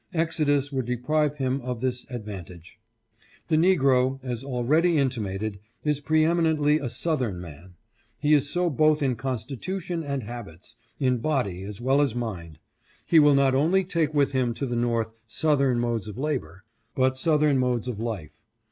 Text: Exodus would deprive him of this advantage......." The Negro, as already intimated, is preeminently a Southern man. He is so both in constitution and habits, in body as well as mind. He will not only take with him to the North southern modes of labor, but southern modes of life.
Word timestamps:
Exodus 0.15 0.71
would 0.71 0.85
deprive 0.85 1.35
him 1.35 1.61
of 1.61 1.79
this 1.79 2.07
advantage......." 2.09 2.79
The 3.49 3.55
Negro, 3.55 4.19
as 4.23 4.43
already 4.43 4.97
intimated, 4.97 5.59
is 5.83 5.99
preeminently 5.99 6.79
a 6.79 6.89
Southern 6.89 7.39
man. 7.39 7.75
He 8.17 8.33
is 8.33 8.49
so 8.49 8.71
both 8.71 9.03
in 9.03 9.15
constitution 9.15 10.01
and 10.03 10.23
habits, 10.23 10.75
in 10.99 11.19
body 11.19 11.61
as 11.61 11.79
well 11.79 12.01
as 12.01 12.15
mind. 12.15 12.57
He 13.05 13.19
will 13.19 13.35
not 13.35 13.53
only 13.53 13.83
take 13.83 14.11
with 14.11 14.31
him 14.31 14.55
to 14.55 14.65
the 14.65 14.75
North 14.75 15.11
southern 15.27 15.77
modes 15.79 16.07
of 16.07 16.17
labor, 16.17 16.63
but 16.95 17.15
southern 17.15 17.59
modes 17.59 17.87
of 17.87 17.99
life. 17.99 18.39